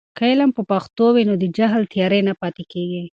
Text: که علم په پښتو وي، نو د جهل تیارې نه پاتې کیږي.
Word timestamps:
که 0.17 0.23
علم 0.31 0.49
په 0.57 0.61
پښتو 0.71 1.05
وي، 1.15 1.23
نو 1.29 1.33
د 1.41 1.45
جهل 1.57 1.83
تیارې 1.93 2.19
نه 2.27 2.33
پاتې 2.41 2.63
کیږي. 2.71 3.03